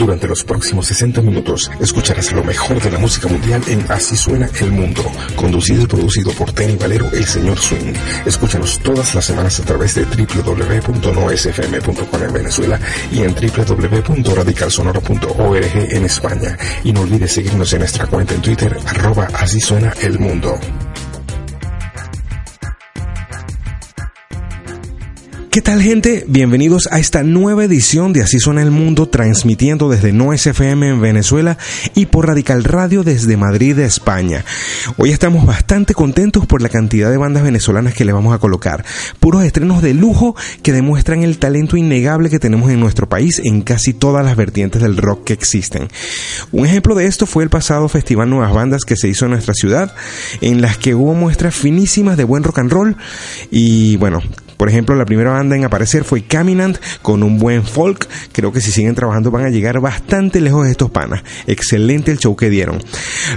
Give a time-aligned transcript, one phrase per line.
[0.00, 4.48] Durante los próximos 60 minutos escucharás lo mejor de la música mundial en Así suena
[4.58, 5.02] el mundo,
[5.36, 7.92] conducido y producido por Tenny Valero, el señor Swing.
[8.24, 12.80] Escúchanos todas las semanas a través de www.noesfm.com en Venezuela
[13.12, 16.56] y en www.radicalsonoro.org en España.
[16.82, 20.58] Y no olvides seguirnos en nuestra cuenta en Twitter, arroba Así suena el mundo.
[25.50, 26.24] ¿Qué tal gente?
[26.28, 31.00] Bienvenidos a esta nueva edición de Así suena el mundo transmitiendo desde No SFM en
[31.00, 31.58] Venezuela
[31.96, 34.44] y por Radical Radio desde Madrid, España.
[34.96, 38.84] Hoy estamos bastante contentos por la cantidad de bandas venezolanas que le vamos a colocar.
[39.18, 43.62] Puros estrenos de lujo que demuestran el talento innegable que tenemos en nuestro país en
[43.62, 45.88] casi todas las vertientes del rock que existen.
[46.52, 49.54] Un ejemplo de esto fue el pasado Festival Nuevas Bandas que se hizo en nuestra
[49.54, 49.96] ciudad,
[50.42, 52.96] en las que hubo muestras finísimas de buen rock and roll
[53.50, 54.22] y bueno,
[54.60, 58.06] por ejemplo, la primera banda en aparecer fue Caminant con un buen folk.
[58.30, 61.22] Creo que si siguen trabajando van a llegar bastante lejos de estos panas.
[61.46, 62.78] Excelente el show que dieron.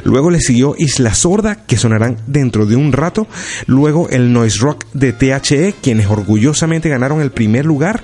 [0.03, 3.25] Luego le siguió Isla Sorda, que sonarán dentro de un rato.
[3.67, 8.03] Luego el Noise Rock de THE, quienes orgullosamente ganaron el primer lugar.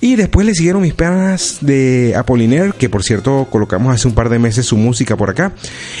[0.00, 4.28] Y después le siguieron mis panas de Apollinaire, que por cierto colocamos hace un par
[4.28, 5.52] de meses su música por acá.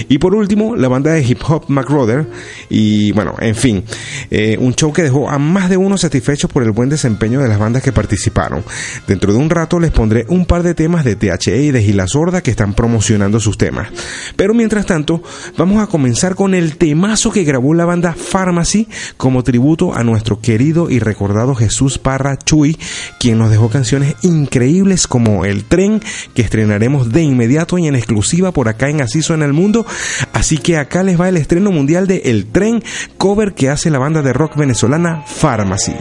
[0.08, 2.24] Y por último, la banda de hip hop McRother.
[2.70, 3.82] Y bueno, en fin,
[4.30, 7.48] eh, un show que dejó a más de uno satisfecho por el buen desempeño de
[7.48, 8.62] las bandas que participaron.
[9.06, 12.06] Dentro de un rato les pondré un par de temas de THE y de Gila
[12.06, 13.88] Sorda que están promocionando sus temas.
[14.36, 15.22] Pero mientras tanto,
[15.56, 20.40] vamos a comenzar con el temazo que grabó la banda Pharmacy como tributo a nuestro
[20.40, 22.76] querido y recordado Jesús Parra Chuy,
[23.18, 26.02] quien nos dejó canciones increíbles como El Tren,
[26.34, 29.86] que estrenaremos de inmediato y en exclusiva por acá en Así en el Mundo.
[30.32, 32.82] Así que acá les va el estreno mundial de El Tren,
[33.18, 35.94] cover que hace la banda de rock venezolana Pharmacy.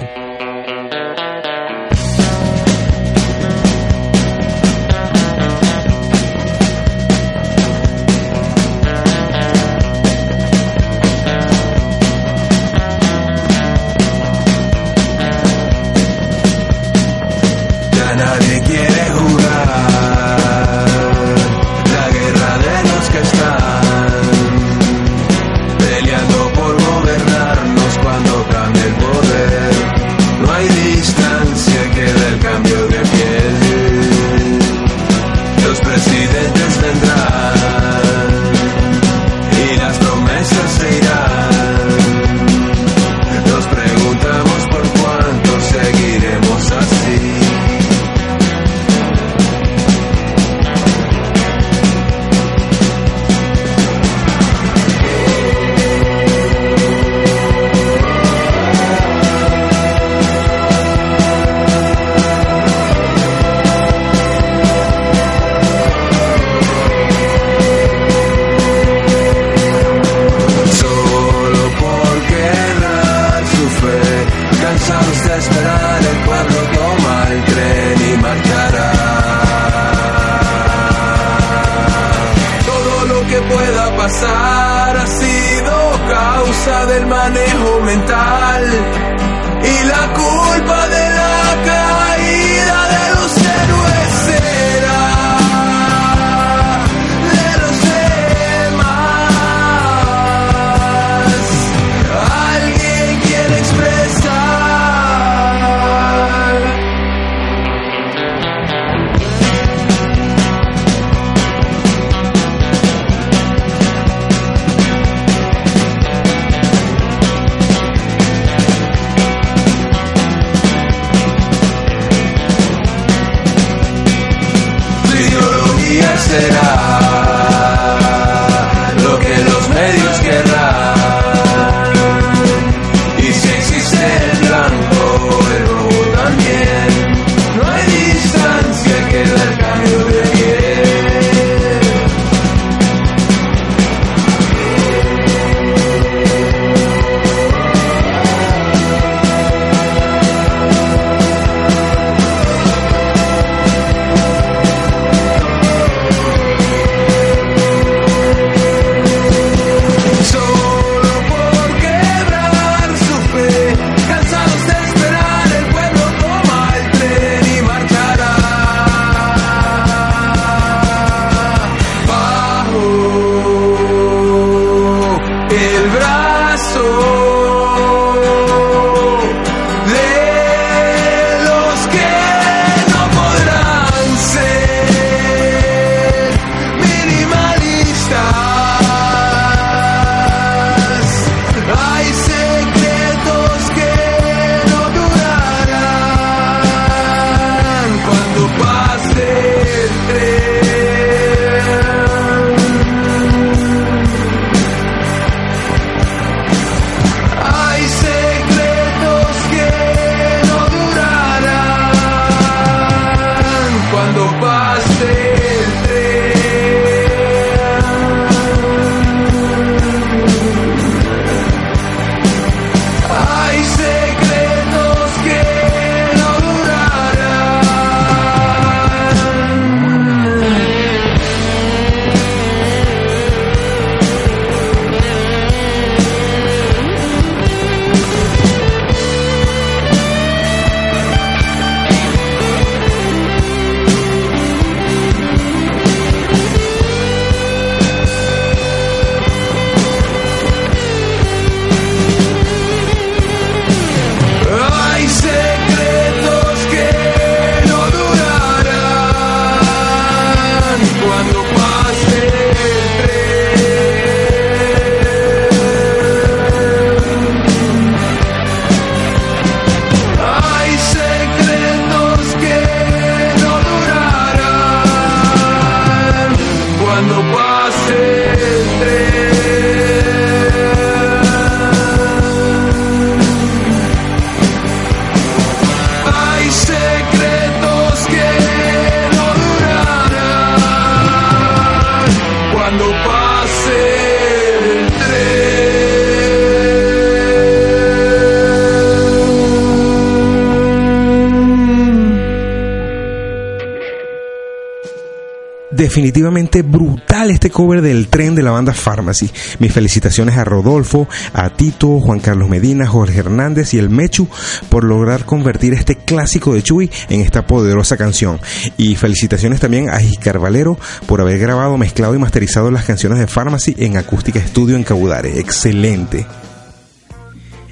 [306.61, 309.31] Brutal este cover del tren de la banda Pharmacy.
[309.59, 314.27] Mis felicitaciones a Rodolfo, a Tito, Juan Carlos Medina, Jorge Hernández y el Mechu
[314.69, 318.39] por lograr convertir este clásico de Chuy en esta poderosa canción.
[318.75, 323.27] Y felicitaciones también a Giscar Valero por haber grabado, mezclado y masterizado las canciones de
[323.27, 325.39] Pharmacy en Acústica Estudio en Cabudare.
[325.39, 326.25] Excelente.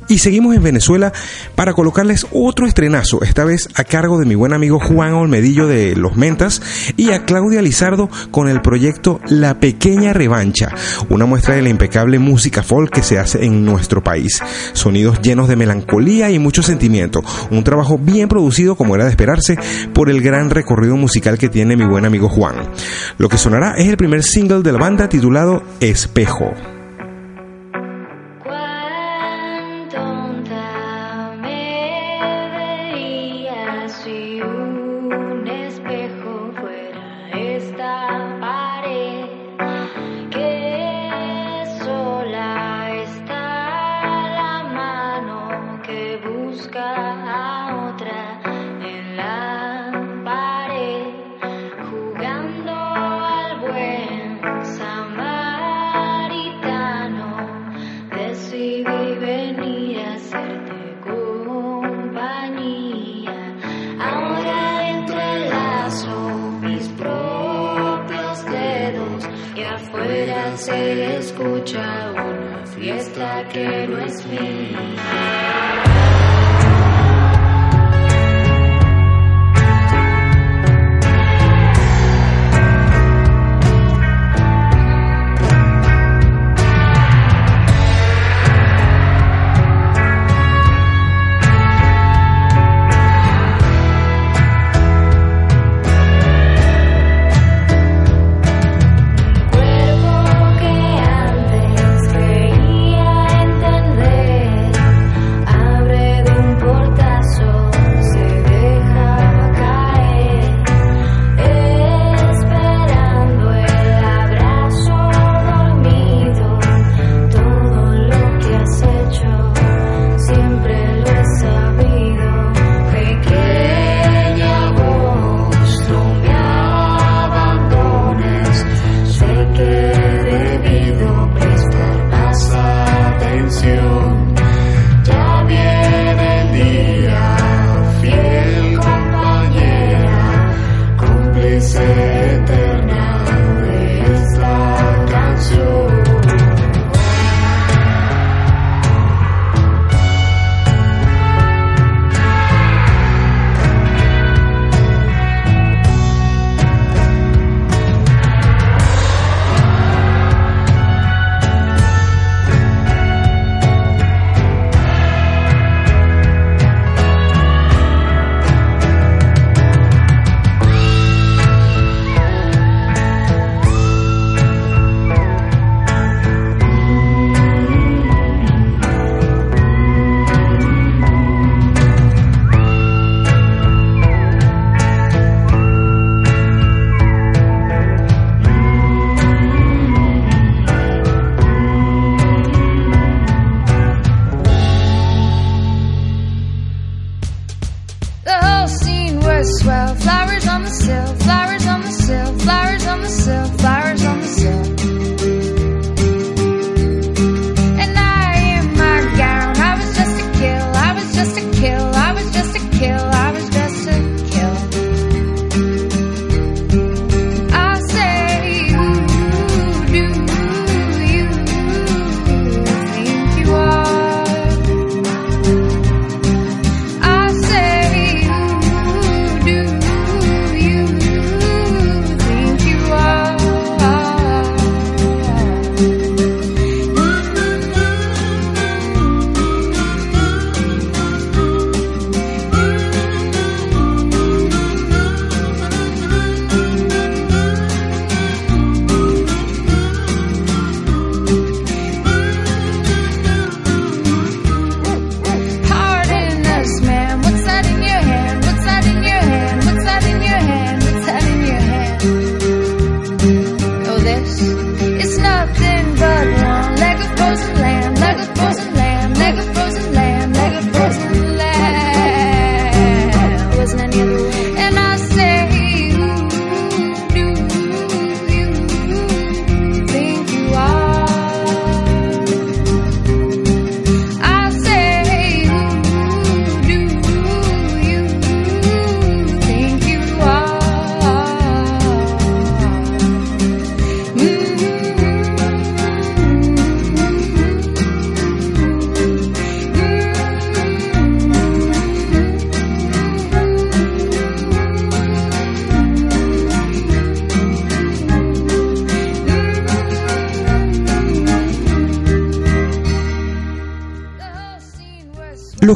[0.10, 1.14] Y seguimos en Venezuela
[1.54, 5.96] para colocarles otro estrenazo, esta vez a cargo de mi buen amigo Juan Olmedillo de
[5.96, 6.64] Los Mentas
[6.98, 10.74] y a Claudia Lizardo con el proyecto La Pequeña Revancha,
[11.10, 14.42] una muestra de la impecable música folk que se hace en nuestro país.
[14.74, 17.22] Sonidos llenos de melancolía y mucho sentimiento.
[17.52, 19.60] Un trabajo bien producido como era de esperarse
[19.94, 22.56] por el gran recorrido musical que tiene mi buen amigo Juan.
[23.20, 26.79] Lo que sonará es el primer single de la banda titulado Espejo.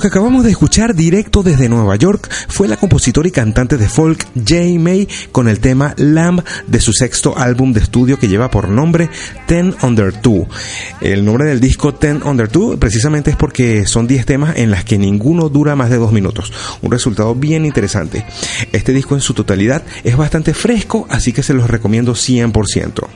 [0.03, 4.27] Que acabamos de escuchar directo desde Nueva York fue la compositora y cantante de folk
[4.45, 8.67] Jay May con el tema Lamb de su sexto álbum de estudio que lleva por
[8.67, 9.09] nombre
[9.47, 10.45] Ten Under Two.
[10.99, 14.83] El nombre del disco Ten Under Two precisamente es porque son 10 temas en las
[14.83, 16.51] que ninguno dura más de 2 minutos.
[16.81, 18.25] Un resultado bien interesante.
[18.73, 23.07] Este disco en su totalidad es bastante fresco, así que se los recomiendo 100%.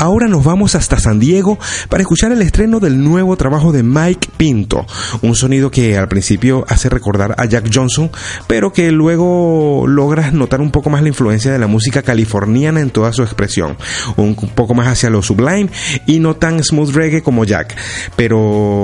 [0.00, 4.28] Ahora nos vamos hasta San Diego para escuchar el estreno del nuevo trabajo de Mike
[4.36, 4.86] Pinto,
[5.22, 8.08] un sonido que al principio hace recordar a Jack Johnson,
[8.46, 12.90] pero que luego logras notar un poco más la influencia de la música californiana en
[12.90, 13.76] toda su expresión,
[14.16, 15.68] un poco más hacia lo sublime
[16.06, 17.74] y no tan smooth reggae como Jack,
[18.14, 18.38] pero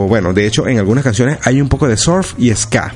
[0.09, 2.93] bueno, de hecho en algunas canciones hay un poco de surf y ska.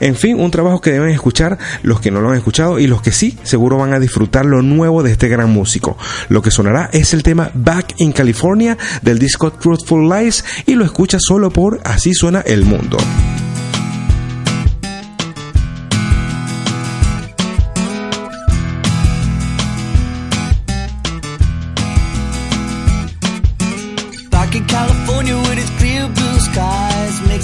[0.00, 3.00] En fin, un trabajo que deben escuchar los que no lo han escuchado y los
[3.00, 5.96] que sí, seguro van a disfrutar lo nuevo de este gran músico.
[6.28, 10.84] Lo que sonará es el tema Back in California del disco Truthful Lies y lo
[10.84, 12.96] escucha solo por Así suena el mundo.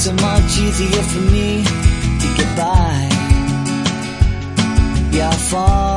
[0.00, 3.09] Makes it much easier for me to get by.
[5.12, 5.89] Yeah, falling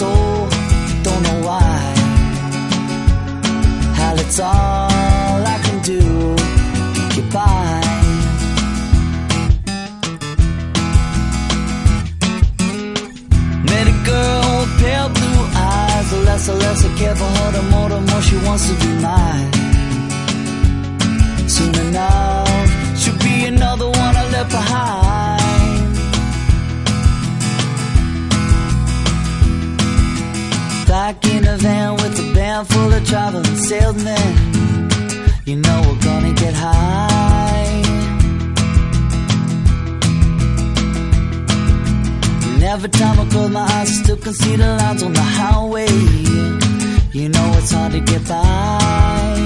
[0.00, 0.48] soul.
[1.06, 1.78] Don't know why.
[3.98, 6.02] Hell, it's all I can do
[7.36, 7.80] by.
[13.70, 16.06] Met a girl with pale blue eyes.
[16.12, 18.74] The less and less I care for her, the more the more she wants to
[18.82, 19.52] be mine.
[21.56, 22.68] Soon enough,
[23.00, 25.09] she'll be another one I left behind.
[30.90, 34.34] Back in a van with a band full of traveling salesmen.
[35.46, 37.82] You know we're gonna get high.
[42.48, 45.22] And every time I close my eyes, I still can see the lines on the
[45.22, 45.86] highway.
[47.12, 49.38] You know it's hard to get by,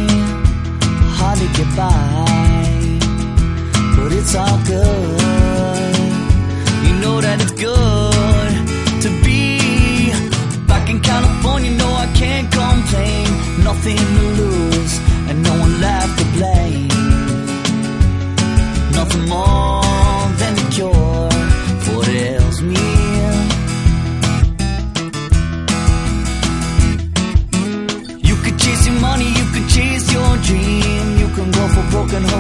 [1.19, 2.25] hard to get by,
[3.99, 5.24] but it's all good.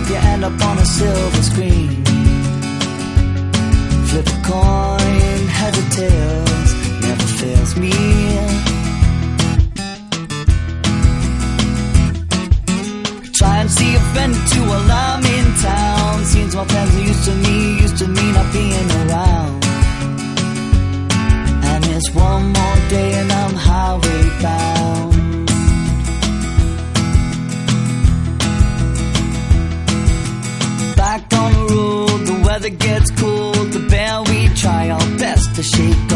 [0.04, 2.04] Hope you end up on a silver screen.
[4.08, 6.70] Flip a coin, heads or tails,
[7.02, 7.92] never fails me.
[13.32, 16.24] Try and see a friend to while I'm in town.
[16.24, 19.64] Seems my plans are used to me, used to me not being around.
[21.70, 24.73] And it's one more day and I'm highway bound.
[32.64, 33.72] Weather gets cold.
[33.72, 36.12] The band we try our best to shake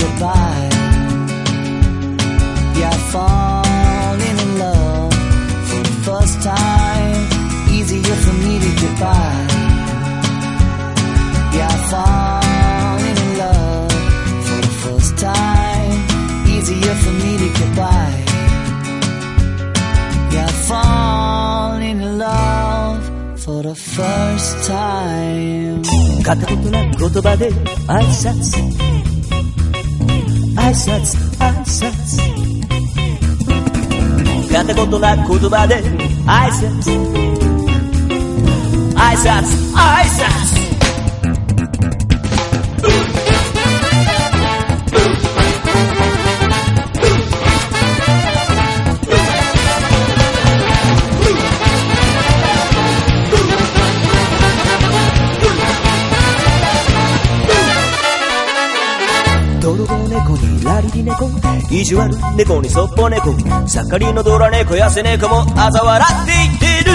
[0.00, 0.70] goodbye.
[3.10, 5.12] Falling in love
[5.68, 7.22] for the first time.
[7.74, 8.70] Easier for me to
[11.90, 13.92] falling in love
[14.46, 15.98] for the first time.
[16.54, 17.48] Easier for me to
[20.68, 23.02] falling in love
[23.40, 25.82] for the first time
[30.70, 32.14] assets, assets.
[34.50, 35.82] Kata kotolar kutubade,
[36.30, 36.86] assets,
[38.94, 40.59] assets, assets.
[61.70, 63.32] 意地悪猫にそっぽ猫。
[63.66, 66.92] 盛りのドラ猫やせ猫も嘲笑っていってる。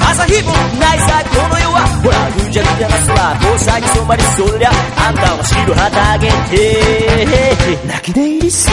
[0.00, 1.86] 朝日もないさこの世は。
[2.02, 6.32] ほらぐちゃぐちゃな空交際に染まりそりゃあんたは白旗あげて。
[7.86, 8.70] 泣き寝入りさ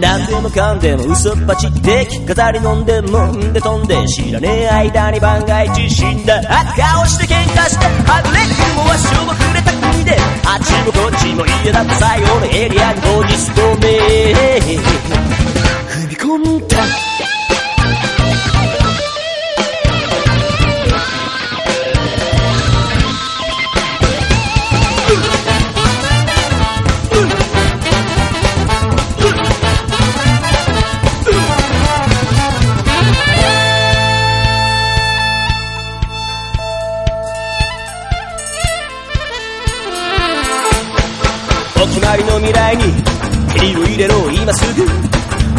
[0.00, 6.40] 何でもかんでも嘘っぱちって飾り飲んでもんで飛んで知らねえ間に万が一死んだ。
[6.42, 8.40] 顔して喧嘩してはぐれ
[8.74, 13.88] 雲はしょぼくれた国であっちもこっちも嫌だった最後のエリアに当日止め。
[15.88, 17.07] 踏み込んだ。
[42.08, 42.84] お決まりの未来に
[43.54, 44.86] 襟を入れろ今すぐ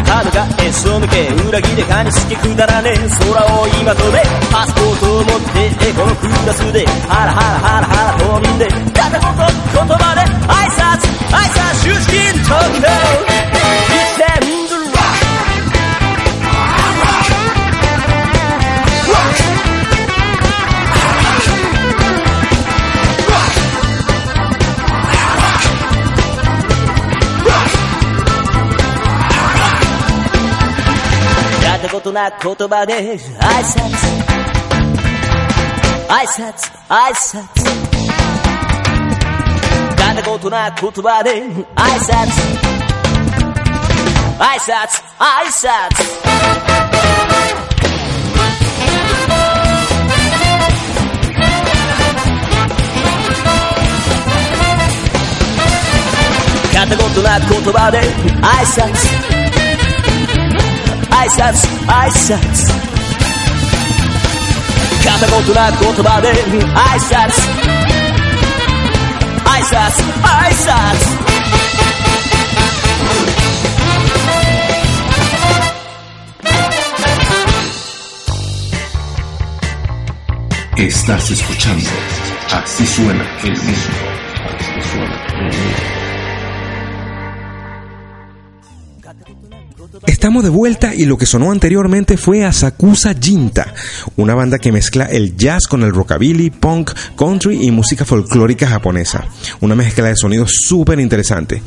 [0.04, 2.94] 彼がへそ向け裏切れかにしてくだらねえ。
[2.96, 8.66] 空を今飛べパスポートを持ってこのクラスでハラハラハラハラ飛んで。
[8.66, 12.50] 片言言葉で挨拶挨拶出勤東
[12.82, 13.99] 京
[32.00, 33.20] やったことな言葉で挨拶
[36.08, 37.36] 挨拶挨拶
[40.00, 42.16] やったことな言葉で挨拶
[44.38, 45.60] 挨拶挨拶
[56.74, 58.00] やったことな言葉で
[58.40, 59.49] 挨拶
[61.19, 62.73] 挨拶挨拶
[65.03, 66.29] 片言な言葉で
[66.73, 67.41] 挨拶
[69.45, 71.25] 挨拶挨拶
[80.77, 81.89] Estás escuchando
[82.51, 83.71] Así suena el mundo.
[84.45, 85.98] Así suena el mundo.
[90.20, 93.72] Estamos de vuelta y lo que sonó anteriormente fue Asakusa Jinta,
[94.16, 99.24] una banda que mezcla el jazz con el rockabilly, punk, country y música folclórica japonesa.
[99.62, 101.62] Una mezcla de sonidos súper interesante.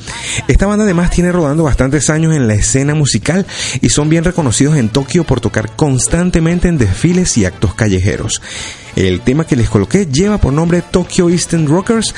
[0.47, 3.47] Esta banda además tiene rodando bastantes años en la escena musical
[3.81, 8.39] y son bien reconocidos en Tokio por tocar constantemente en desfiles y actos callejeros.
[8.95, 12.13] El tema que les coloqué lleva por nombre Tokyo Eastern Rockers,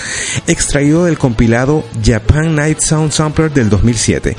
[0.47, 4.35] extraído del compilado Japan Night Sound Sampler del 2007.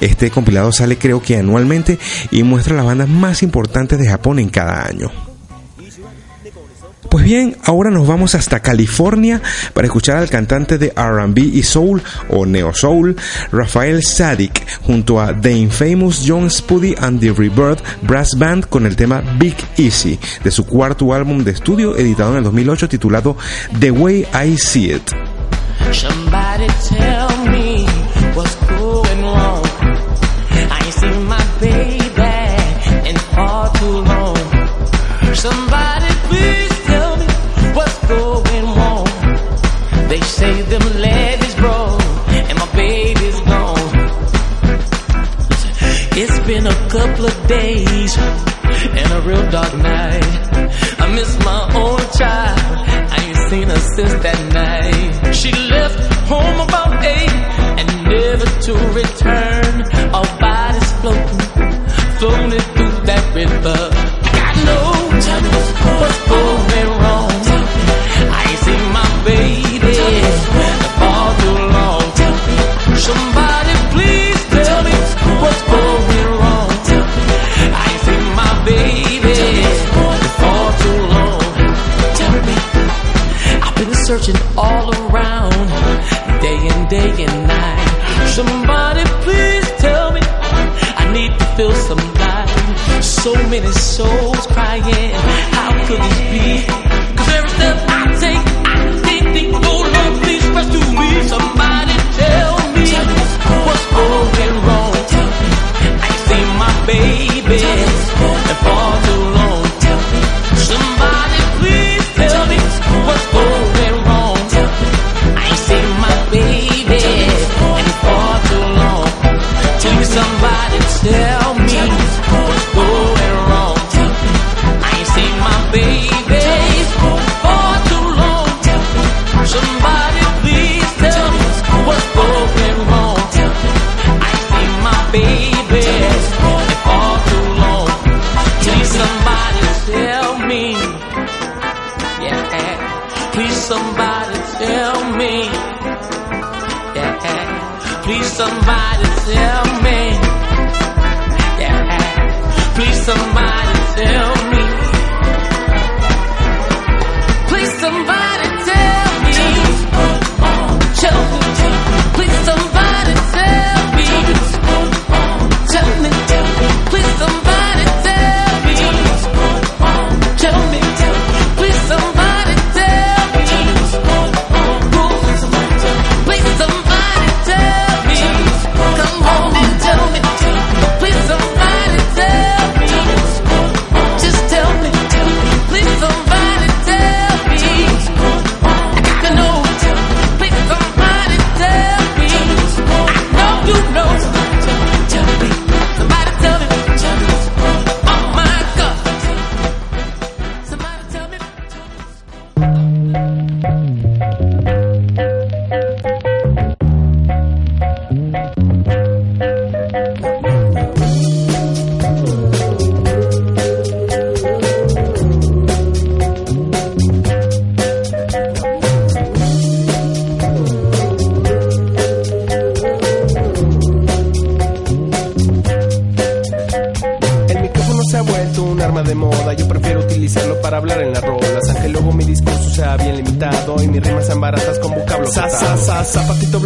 [0.00, 1.98] Este compilado sale creo que anualmente
[2.30, 5.27] y muestra las bandas más importantes de Japón en cada año.
[7.10, 9.40] Pues bien, ahora nos vamos hasta California
[9.72, 13.16] para escuchar al cantante de RB y Soul o Neo Soul,
[13.50, 18.94] Rafael Sadik, junto a The Infamous John Spuddy and the Rebirth Brass Band con el
[18.94, 23.36] tema Big Easy de su cuarto álbum de estudio editado en el 2008 titulado
[23.80, 25.10] The Way I See It.
[46.48, 50.24] Been a couple of days and a real dark night.
[50.98, 52.88] I miss my own child.
[52.88, 55.34] I ain't seen her since that night.
[55.34, 57.28] She left home about eight
[57.78, 59.67] and never to return.
[84.08, 85.68] Searching all around,
[86.40, 88.28] day and day and night.
[88.28, 93.02] Somebody please tell me, I need to feel some light.
[93.02, 95.12] So many souls crying,
[95.52, 96.77] how could this be?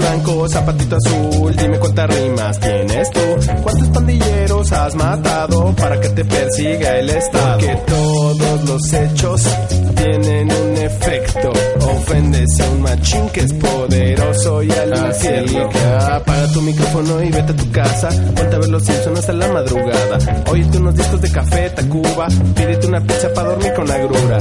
[0.03, 1.57] Blanco, zapatito azul.
[1.57, 3.21] Dime cuántas rimas tienes tú.
[3.63, 7.59] ¿Cuántos pandilleros has matado para que te persiga el Estado?
[7.59, 9.43] Que todos los hechos
[9.97, 11.53] tienen un efecto.
[11.81, 15.71] Ofendes a un machín que es poderoso y al infierno.
[16.11, 18.09] Apaga tu micrófono y vete a tu casa.
[18.09, 20.19] Ponte a ver los Simpsons hasta la madrugada.
[20.51, 22.27] Óyete unos discos de café, Tacuba.
[22.57, 24.39] Pídete una pizza para dormir con agrura.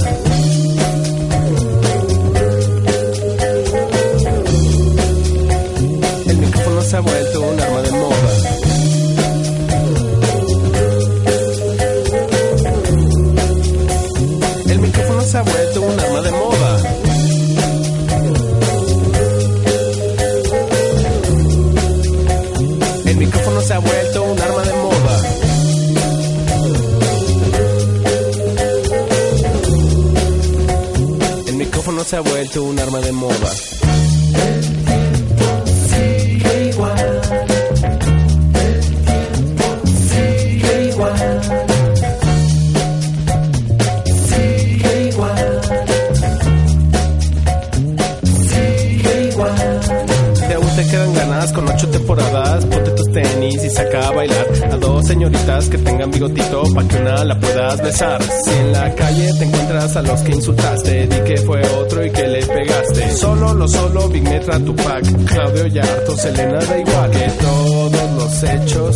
[63.15, 67.11] Solo lo solo, Big Metra, Tupac, Claudio Yarto, Selena, da igual.
[67.11, 68.95] Que todos los hechos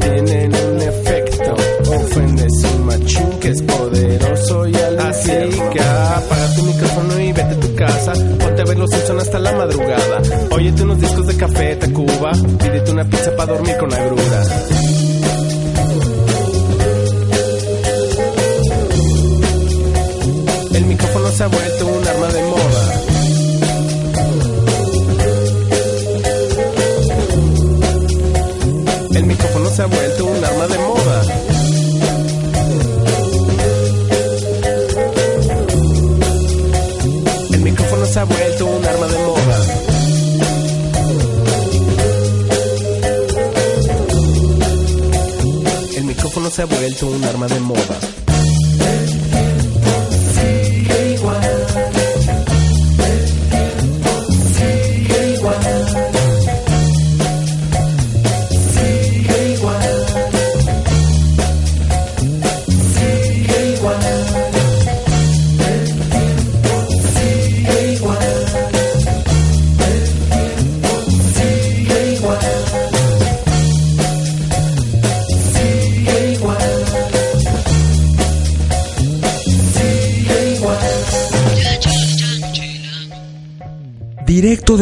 [0.00, 1.54] tienen un efecto.
[1.90, 7.54] Ofendes un machín que es poderoso y al Así que apaga tu micrófono y vete
[7.54, 8.12] a tu casa.
[8.12, 10.22] Ponte a ver los Simpsons hasta la madrugada.
[10.50, 12.32] Óyete unos discos de café, Tacuba.
[12.32, 14.42] Pídete una pizza para dormir con agrura.
[20.74, 23.11] El micrófono se ha vuelto un arma de moda.
[29.72, 31.22] Se ha vuelto un arma de moda.
[37.52, 39.58] El micrófono se ha vuelto un arma de moda.
[45.96, 48.21] El micrófono se ha vuelto un arma de moda.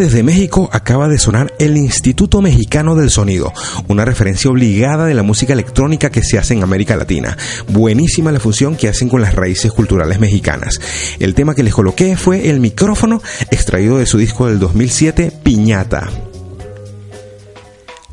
[0.00, 3.52] Desde México acaba de sonar el Instituto Mexicano del Sonido,
[3.86, 7.36] una referencia obligada de la música electrónica que se hace en América Latina.
[7.68, 10.80] Buenísima la fusión que hacen con las raíces culturales mexicanas.
[11.18, 16.29] El tema que les coloqué fue el micrófono extraído de su disco del 2007, Piñata.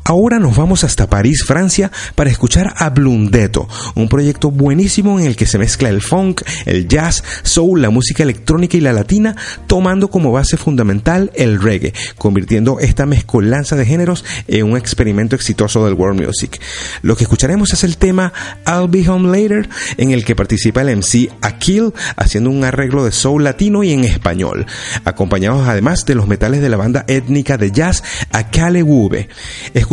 [0.08, 5.36] Ahora nos vamos hasta París, Francia, para escuchar a Blundeto, un proyecto buenísimo en el
[5.36, 10.08] que se mezcla el funk, el jazz, soul, la música electrónica y la latina, tomando
[10.08, 15.92] como base fundamental el reggae, convirtiendo esta mezcolanza de géneros en un experimento exitoso del
[15.92, 16.58] world music.
[17.02, 18.32] Lo que escucharemos es el tema
[18.66, 19.68] I'll Be Home Later,
[19.98, 24.04] en el que participa el MC Akil haciendo un arreglo de soul latino y en
[24.04, 24.64] español,
[25.04, 29.28] acompañados además de los metales de la banda étnica de jazz Akale Wube.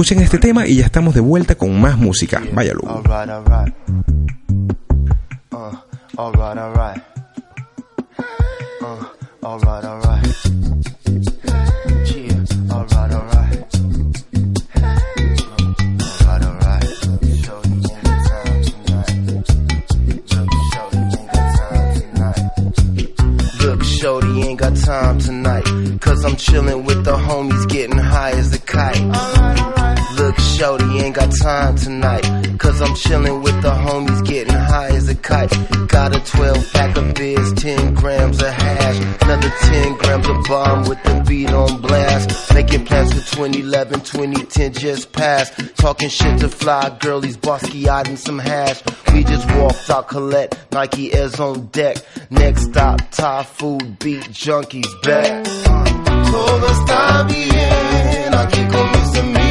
[0.06, 2.40] Escuchen este tema y ya estamos de vuelta con más música.
[2.54, 3.02] Váyalo.
[23.82, 25.64] Shorty ain't got time tonight.
[26.00, 29.75] Cause I'm chillin' with the homies getting high as a kite.
[30.58, 32.24] Shorty ain't got time tonight.
[32.60, 35.52] Cause I'm chillin' with the homies getting high as a kite.
[35.90, 38.98] Got a 12 pack of beers, 10 grams of hash.
[39.22, 42.54] Another 10 grams of bomb with the beat on blast.
[42.54, 45.76] Making plans for 2011, 2010 just passed.
[45.76, 48.82] Talking shit to fly girlies, Basquiat and some hash.
[49.14, 51.98] We just walked out Colette, Nike Airs on deck.
[52.30, 55.44] Next stop, Thai food, beat junkies back.
[56.32, 59.45] Todo está bien, aquí con mis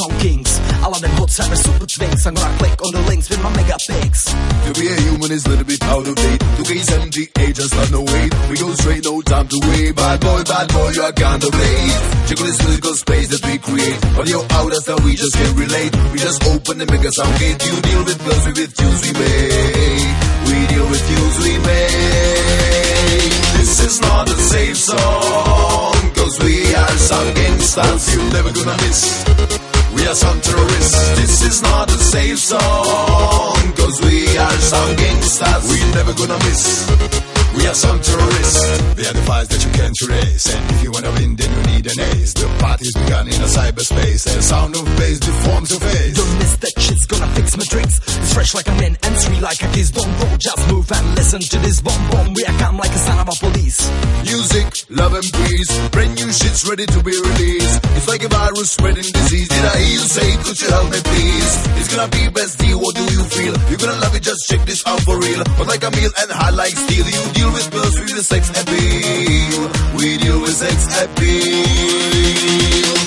[0.00, 0.50] sound kings.
[0.82, 2.26] All of them hot cyber super twins.
[2.26, 4.24] I'm gonna click on the links with my mega pics.
[4.32, 6.40] To be a human is a little bit out of date.
[6.40, 8.30] 2K78 eh, just not no wait.
[8.48, 9.96] We go straight, no time to wait.
[9.96, 11.98] Bad boy, bad boy, you are kind of late.
[12.28, 13.98] Check out this musical space that we create.
[14.16, 15.92] Audio out as that we just can't relate.
[16.12, 17.60] We just open the mega sound gate.
[17.60, 20.16] You deal with bills, we with tunes we make.
[20.48, 23.32] We deal with tunes we make.
[23.58, 25.94] This is not a safe song.
[26.16, 29.69] Cause we are some gangsters you never gonna miss.
[30.00, 31.20] We are some terrorists.
[31.20, 33.72] This is not a safe song.
[33.76, 37.29] Cause we are some gangsters we never gonna miss.
[37.56, 38.62] We are some tourists.
[38.94, 40.46] They are the files that you can't erase.
[40.54, 42.32] And if you wanna win, then you need an ace.
[42.34, 44.26] The party's begun in a cyberspace.
[44.30, 46.14] And the sound of bass deforms your face.
[46.14, 47.98] Don't miss that shit's gonna fix my tricks.
[47.98, 49.90] It's fresh like a mint and sweet like a kiss.
[49.90, 52.34] Don't roll, just move and listen to this bomb bomb.
[52.34, 53.80] We are come like a son of a police.
[54.22, 55.70] Music, love and peace.
[55.90, 57.80] Brand new shit's ready to be released.
[57.98, 59.48] It's like a virus spreading disease.
[59.48, 61.52] Did I hear you say, could you help me please?
[61.82, 63.54] It's gonna be best deal, what do you feel?
[63.68, 65.42] You're gonna love it, just check this out for real.
[65.58, 67.06] But like a meal and high like steel.
[67.10, 69.70] You deal with we with sex appeal.
[69.96, 71.64] We deal with sex appeal.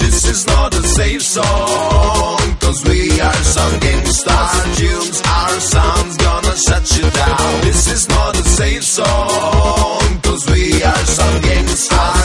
[0.04, 2.40] This is not a safe song.
[2.60, 4.78] Cause we are some gangsters.
[4.78, 7.62] Tunes, our sounds gonna shut you down.
[7.62, 10.20] This is not a safe song.
[10.24, 12.23] Cause we are some gangsters.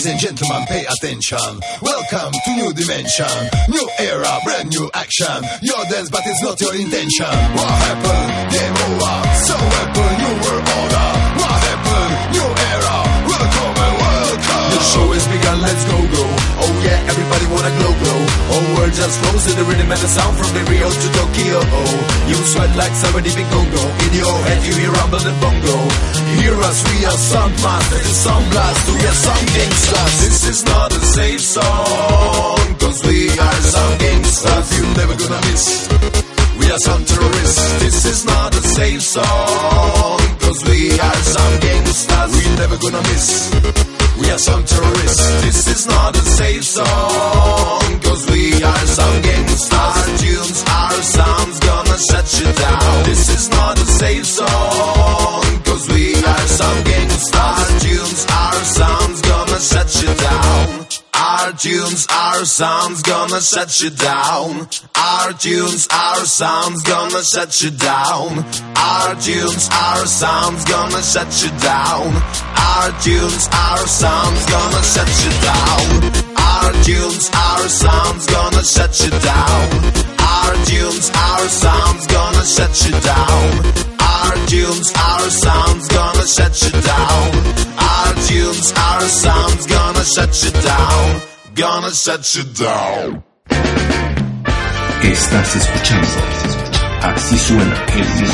[0.00, 1.60] Ladies and gentlemen, pay attention.
[1.82, 3.26] Welcome to new dimension.
[3.68, 5.44] New era, brand new action.
[5.60, 7.26] Your dance, but it's not your intention.
[7.26, 8.50] What happened?
[8.50, 9.44] Game over.
[9.44, 11.19] So happened, new world order.
[15.60, 16.24] Let's go, go.
[16.60, 18.20] Oh yeah, everybody wanna glow, glow.
[18.52, 21.58] Oh, world just flows to the rhythm and the sound from the Rio to Tokyo.
[21.60, 21.94] Oh,
[22.28, 23.82] you sweat like somebody big go-go.
[24.04, 25.76] In your head, you hear rumble and bongo.
[26.40, 30.14] Hear us, we are sound masters, sound blast, we are some gangsters.
[30.20, 34.66] This is not a safe song, cause we are some gangsters.
[34.76, 35.88] You're never gonna miss.
[36.58, 37.80] We are some terrorists.
[37.80, 42.30] This is not a safe song, cause we are some gangsters.
[42.36, 43.89] We never gonna miss.
[44.20, 45.42] We are some terrorists.
[45.42, 49.72] This is not a safe song, cause we are some gangsters.
[49.72, 53.04] Our tunes, our sounds gonna shut you down.
[53.04, 57.19] This is not a safe song, cause we are some gangsters.
[61.60, 64.66] Tunes, our sounds gonna shut you down.
[64.96, 68.44] Our tunes, our sounds gonna shut you down.
[68.76, 72.16] Our tunes, our sounds gonna shut you down.
[72.56, 75.84] Our tunes, our sounds gonna shut you down.
[76.40, 79.68] Our tunes, our sounds gonna shut you down.
[80.18, 83.50] Our tunes, our sounds gonna shut you down.
[84.00, 87.28] Our tunes, our sounds gonna shut you down.
[87.76, 91.39] Our tunes, our sounds gonna shut you down.
[91.60, 93.22] Gonna shut you down.
[95.02, 96.08] Estás escuchando
[97.02, 98.32] Así suena el mundo.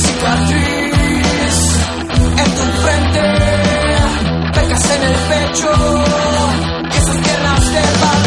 [0.03, 1.59] Cicatriz
[2.39, 3.23] en tu frente,
[4.55, 5.71] pecas en el pecho
[6.89, 8.20] y sus piernas de barro.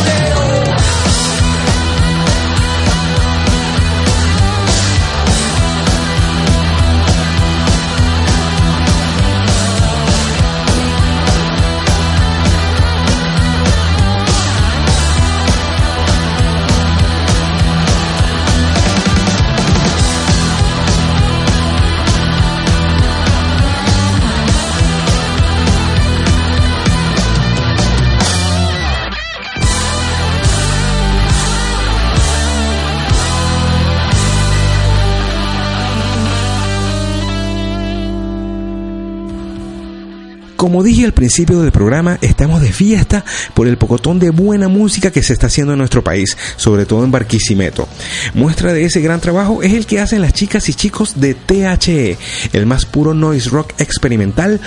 [40.74, 45.12] Como dije al principio del programa, estamos de fiesta por el pocotón de buena música
[45.12, 47.88] que se está haciendo en nuestro país, sobre todo en Barquisimeto.
[48.34, 52.18] Muestra de ese gran trabajo es el que hacen las chicas y chicos de THE,
[52.54, 54.60] el más puro noise rock experimental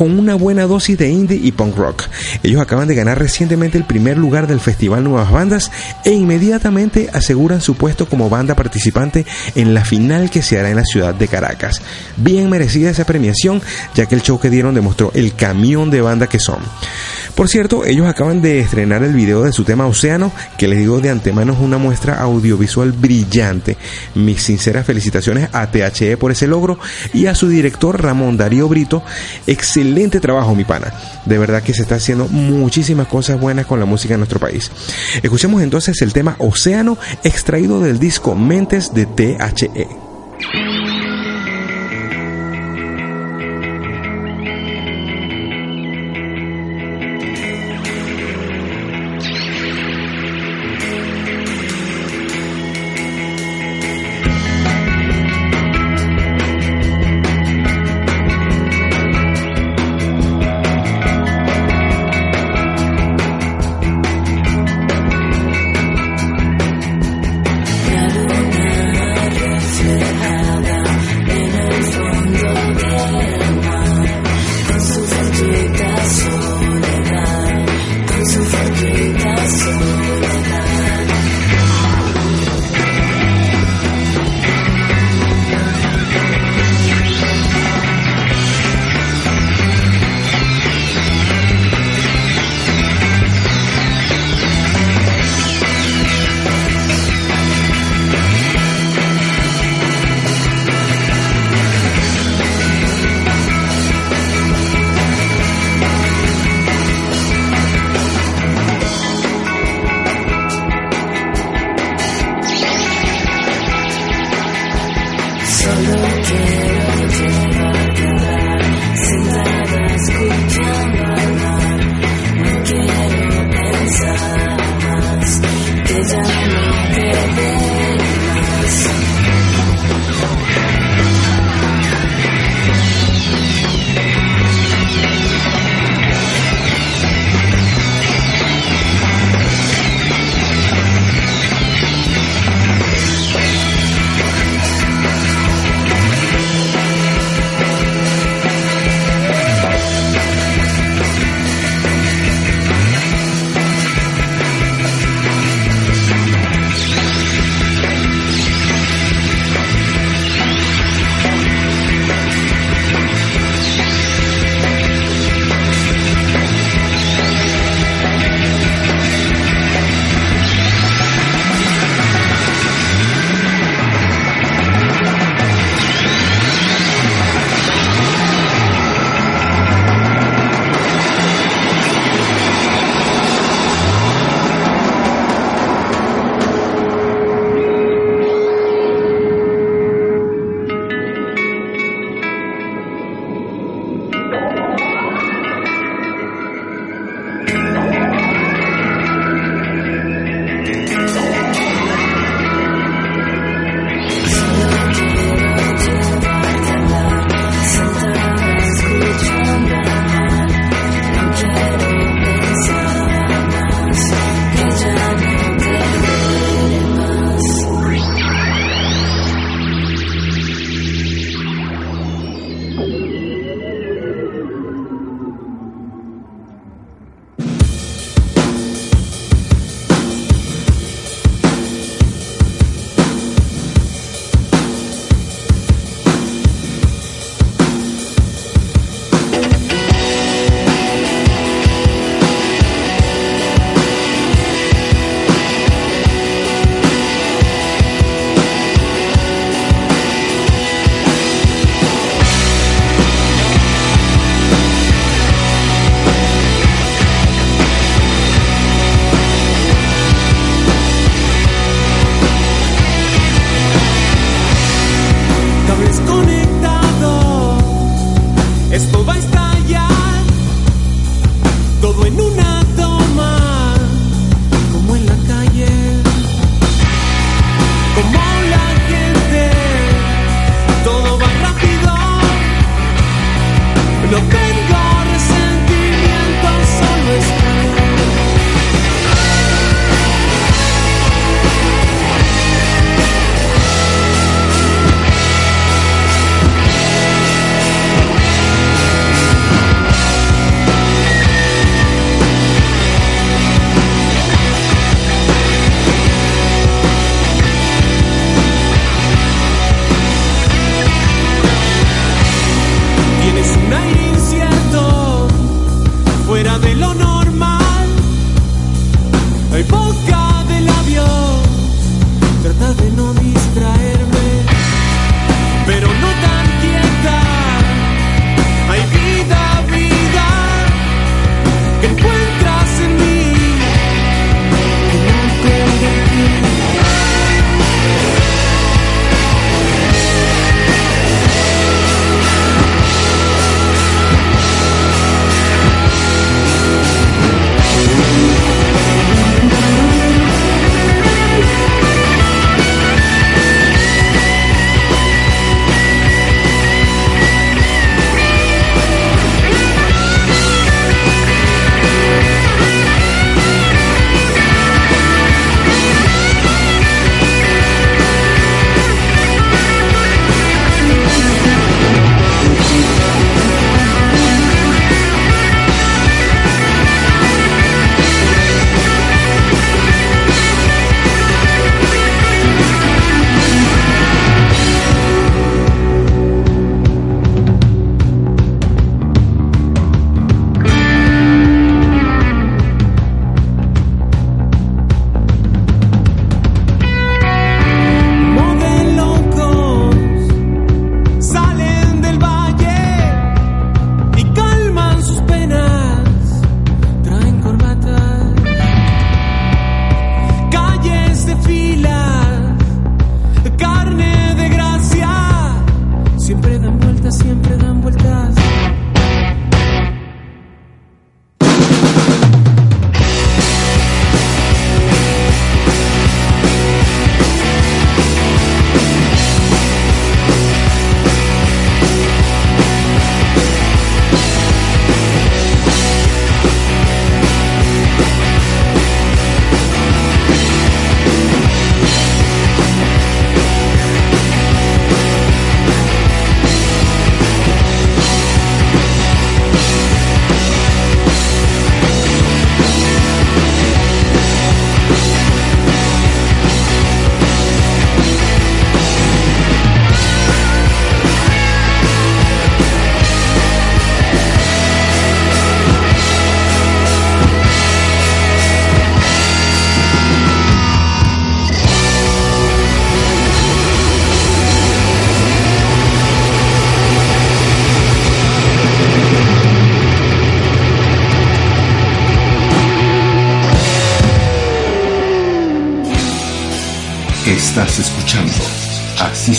[0.00, 2.04] con una buena dosis de indie y punk rock.
[2.42, 5.70] Ellos acaban de ganar recientemente el primer lugar del Festival Nuevas Bandas
[6.06, 9.26] e inmediatamente aseguran su puesto como banda participante
[9.56, 11.82] en la final que se hará en la ciudad de Caracas.
[12.16, 13.60] Bien merecida esa premiación,
[13.94, 16.60] ya que el show que dieron demostró el camión de banda que son.
[17.34, 21.00] Por cierto, ellos acaban de estrenar el video de su tema Océano, que les digo
[21.00, 23.76] de antemano es una muestra audiovisual brillante.
[24.14, 26.78] Mis sinceras felicitaciones a THE por ese logro
[27.12, 29.02] y a su director Ramón Darío Brito.
[29.46, 29.89] Excelente
[30.20, 30.92] trabajo, mi pana.
[31.24, 34.70] De verdad que se está haciendo muchísimas cosas buenas con la música en nuestro país.
[35.22, 40.09] Escuchemos entonces el tema Océano, extraído del disco Mentes de THE.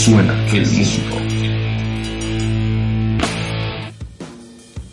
[0.02, 1.16] Suena el mundo.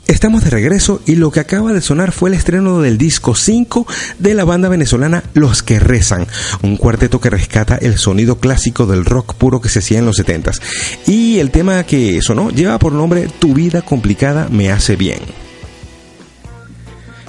[0.06, 3.86] Estamos de regreso y lo que acaba de sonar fue el estreno del disco 5
[4.18, 6.26] de la banda venezolana Los que Rezan,
[6.62, 10.18] un cuarteto que rescata el sonido clásico del rock puro que se hacía en los
[10.18, 10.60] 70s.
[11.06, 15.47] Y el tema que sonó lleva por nombre Tu vida complicada me hace bien.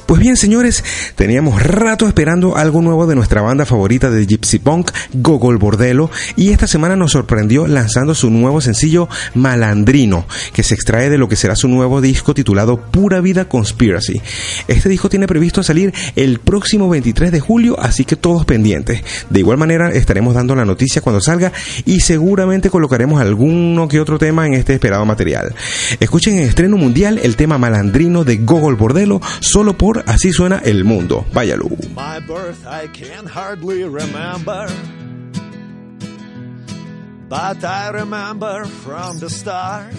[0.09, 0.83] Pues bien, señores,
[1.13, 6.49] teníamos rato esperando algo nuevo de nuestra banda favorita de Gypsy Punk, Gogol Bordelo, y
[6.49, 11.35] esta semana nos sorprendió lanzando su nuevo sencillo Malandrino, que se extrae de lo que
[11.35, 14.19] será su nuevo disco titulado Pura Vida Conspiracy.
[14.67, 19.03] Este disco tiene previsto salir el próximo 23 de julio, así que todos pendientes.
[19.29, 21.53] De igual manera, estaremos dando la noticia cuando salga
[21.85, 25.53] y seguramente colocaremos alguno que otro tema en este esperado material.
[25.99, 30.83] Escuchen en estreno mundial el tema Malandrino de Gogol Bordelo, solo por Así suena el
[30.83, 31.25] mundo.
[31.31, 31.69] Váyalo.
[31.95, 34.67] My birth I can hardly remember.
[37.29, 39.93] But I remember from the start.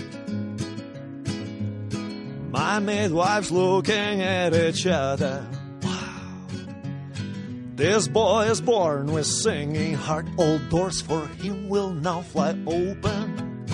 [2.51, 5.47] My midwives looking at each other.
[5.83, 6.47] Wow.
[7.77, 10.27] This boy is born with singing heart.
[10.37, 13.67] All doors for him will now fly open.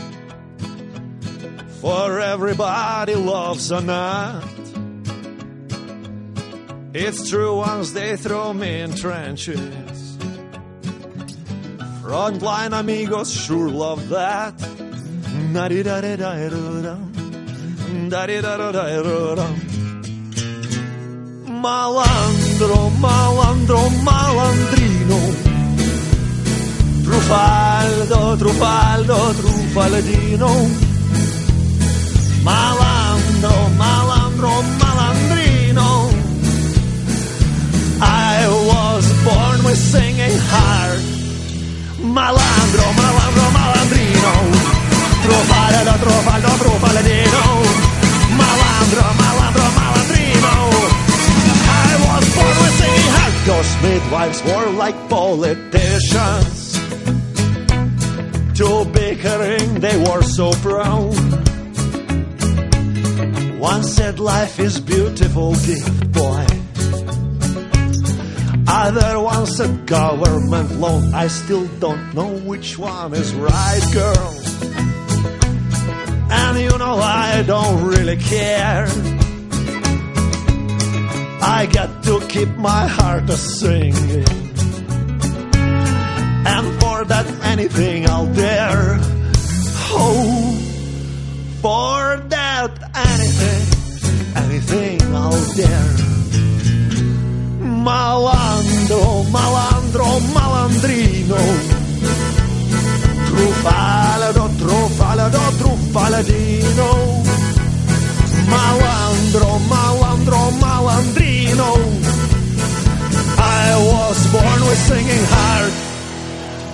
[1.81, 4.56] For everybody loves a nut.
[6.99, 10.17] It's true once they throw me in trenches.
[12.01, 14.55] Frontline amigos sure love that.
[21.67, 25.21] Malandro, malandro, malandrino.
[27.05, 30.53] Trufaldo, trufaldo, trufaldino.
[32.49, 35.36] Malandro, malandro, malandrino.
[39.27, 41.03] Born with singing heart.
[42.17, 44.35] Malandro, malandro, malandrino.
[45.25, 47.45] Trufaldo, trufaldo, trufaladino.
[48.41, 50.55] Malandro, malandro, malandrino.
[51.87, 53.35] I was born with singing heart.
[53.51, 56.59] Those midwives were like politicians.
[58.59, 61.15] To bickering, they were so proud.
[63.59, 66.47] One said life is beautiful gift, boy.
[68.79, 71.15] Other one a government loan.
[71.15, 74.35] I still don't know which one is right, girl.
[76.31, 78.87] And you know I don't really care.
[81.41, 84.29] I got to keep my heart a singing.
[86.55, 88.99] And for that anything I'll dare.
[89.99, 90.53] Oh,
[91.63, 93.63] for that anything,
[94.37, 96.16] anything I'll dare.
[97.87, 101.39] Malandro, malandro, malandrino.
[103.29, 106.91] Trufalado, trufalado, trufaladino.
[108.51, 111.71] Malandro, malandro, malandrino.
[113.39, 115.73] I was born with singing heart.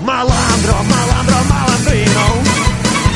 [0.08, 2.26] Malandro, malandro, malandrino.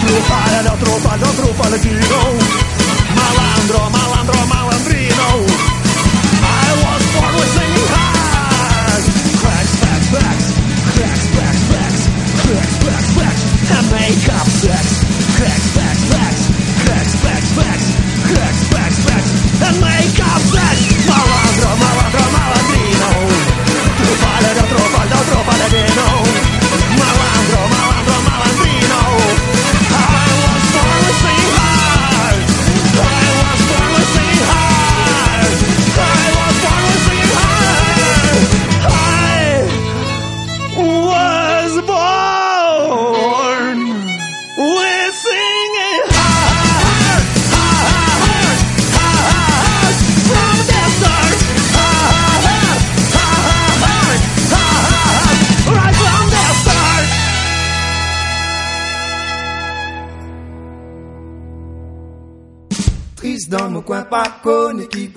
[0.05, 2.21] Trufalado, trufalado, trufaladino.
[3.17, 5.86] Malandro, malandro, malandrino.
[13.71, 15.03] And make up sex.
[15.37, 15.66] Cracks,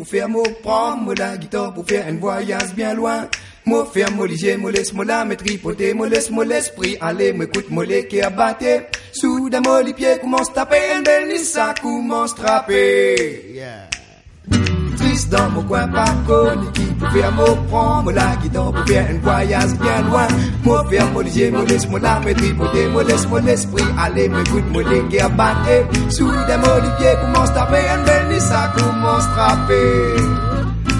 [0.09, 3.27] faire mon prendre moi la guitare pour faire un voyage bien loin.
[3.65, 7.45] Moi faire mon ligier, moi laisse moi la tripoter, moi laisse moi l'esprit aller, moi
[7.45, 8.81] écoute moi les qui abatté.
[9.11, 13.53] Soudain moi les pieds commencent taper, un bel ça commence trapper.
[13.53, 14.78] Yeah
[15.27, 19.19] dans mon coin par connu qui pouvait à me prendre la guidant pour faire un
[19.19, 20.27] voyage bien loin.
[20.63, 24.29] Mon père mon lier mon laisse mon âme et mon mon laisse mon esprit allez
[24.29, 28.71] me goûte mon lingue à battre soudain mon olivier commence à taper un béni ça
[28.77, 30.15] commence à frapper.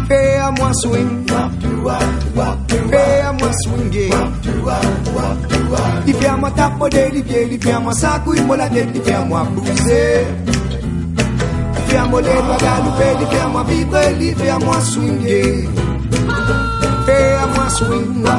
[0.07, 1.25] Fais à moi swing.
[2.89, 4.09] Fais à moi swinguer.
[6.07, 8.89] Il fait à moi taper des liviers il fait à moi sacouille mon la tête
[8.93, 10.25] il fait à moi pousser
[11.89, 15.69] Fais-moi galoper, fais-moi vibrer, fais-moi swinguer.
[17.05, 18.29] Fais-moi swinguer.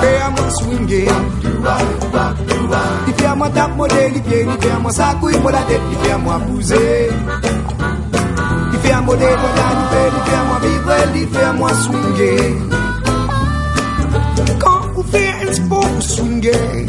[0.00, 1.08] Fais-moi swinguer.
[3.16, 4.12] Fais-moi tap modèle,
[4.60, 7.10] fais-moi sacouille, moi la tête, fais-moi bouser.
[8.82, 12.87] Fais-moi galoper, fais-moi vibrer, fais-moi swinguer.
[14.98, 16.86] ou fait un sport ou swinguer,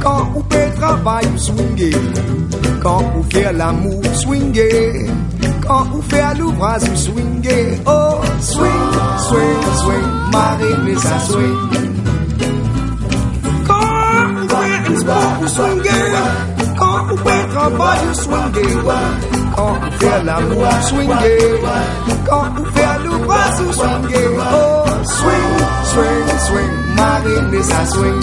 [0.00, 1.96] quand ou fait travail ou swinguer,
[2.80, 5.06] quand ou fait l'amour ou swinguer,
[5.66, 8.92] quand ou fait l'ouvrage ou swinguer, oh swing,
[9.28, 11.58] swing, swing, marine et ça swing.
[13.66, 13.76] Quand
[14.34, 16.06] ou fait un sport ou swinguer,
[16.78, 18.74] quand ou fait travail ou swinguer,
[19.56, 21.38] quand ou fait l'amour ou swinguer,
[22.28, 25.58] quand ou fait l'ouvrage ou swinguer, oh swing,
[25.92, 26.87] swing, swing.
[26.98, 28.22] Marine is a swing.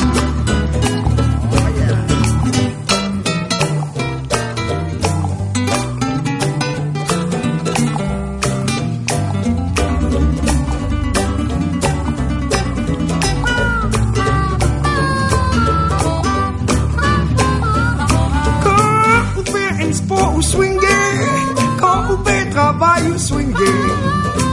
[1.57, 2.15] Oh, yeah.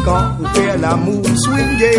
[0.05, 1.95] Quand vous faites l'amour, swinguer.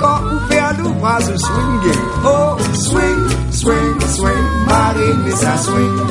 [0.00, 2.02] Quand vous faites chalupas are swinging.
[2.24, 6.08] Oh, swing, swing, swing, marimbas are swinging.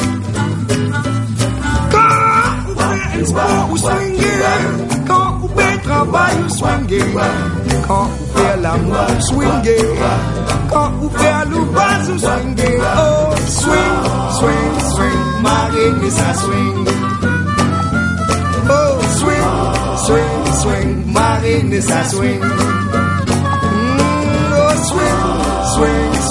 [3.18, 7.13] Estou swinging, quand o bem trabalho swinging,
[7.88, 8.39] quand o
[12.97, 13.97] oh swing,
[14.38, 17.01] swing, swing, marimbas are swinging.
[18.70, 19.49] Oh swing,
[20.05, 20.97] swing, swing,
[22.05, 22.76] swinging.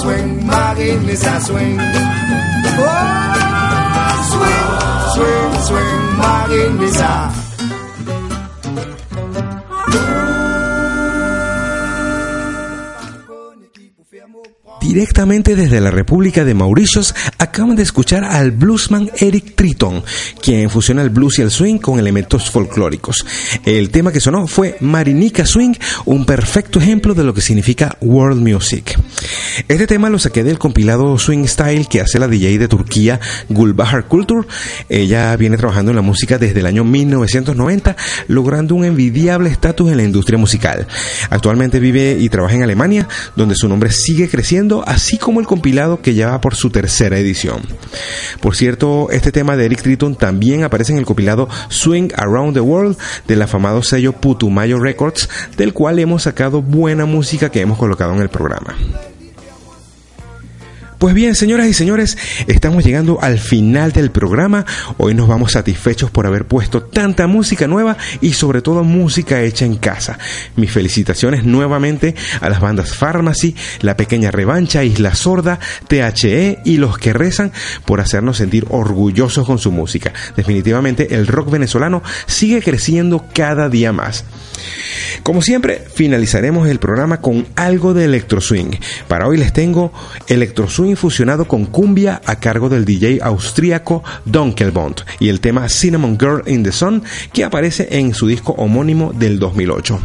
[0.01, 1.77] swing, Maggie Lisa swing.
[2.79, 3.01] Oh,
[4.31, 4.69] swing,
[5.15, 7.56] swing, swing, Maggie Lisa.
[14.87, 20.01] Directamente desde la República de Mauritius, acaban de escuchar al bluesman Eric Triton,
[20.41, 23.25] quien fusiona el blues y el swing con elementos folclóricos.
[23.65, 25.73] El tema que sonó fue Marinica Swing,
[26.05, 28.97] un perfecto ejemplo de lo que significa world music.
[29.67, 33.19] Este tema lo saqué del compilado Swing Style que hace la DJ de Turquía,
[33.49, 34.47] Gulbahar Culture.
[34.87, 37.97] Ella viene trabajando en la música desde el año 1990,
[38.29, 40.87] logrando un envidiable estatus en la industria musical.
[41.29, 46.01] Actualmente vive y trabaja en Alemania, donde su nombre sigue creciendo, así como el compilado
[46.01, 47.61] que ya va por su tercera edición.
[48.41, 52.61] Por cierto, este tema de Eric Triton también aparece en el compilado Swing Around the
[52.61, 52.97] World
[53.27, 58.21] del afamado sello Putumayo Records, del cual hemos sacado buena música que hemos colocado en
[58.21, 58.75] el programa.
[60.97, 62.17] Pues bien, señoras y señores,
[62.47, 64.65] estamos llegando al final del programa.
[64.97, 69.65] Hoy nos vamos satisfechos por haber puesto tanta música nueva y sobre todo música hecha
[69.65, 70.17] en casa.
[70.55, 76.97] Mis felicitaciones nuevamente a las bandas Pharmacy, La Pequeña Revancha, Isla Sorda, THE y Los
[76.97, 77.51] que rezan
[77.85, 80.13] por hacernos sentir orgullosos con su música.
[80.35, 84.25] Definitivamente el rock venezolano sigue creciendo cada día más.
[85.23, 88.71] Como siempre, finalizaremos el programa con algo de electro swing.
[89.07, 89.91] Para hoy les tengo
[90.27, 96.17] electro swing fusionado con cumbia a cargo del DJ austríaco Donkelbond y el tema Cinnamon
[96.19, 99.99] Girl in the Sun que aparece en su disco homónimo del 2008.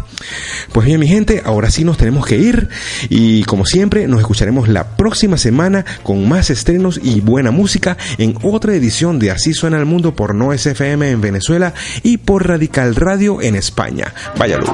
[0.73, 2.69] Pues bien, mi gente, ahora sí nos tenemos que ir
[3.09, 8.37] y como siempre nos escucharemos la próxima semana con más estrenos y buena música en
[8.43, 12.95] otra edición de Así suena el mundo por No SFM en Venezuela y por Radical
[12.95, 14.13] Radio en España.
[14.39, 14.71] Vaya luz.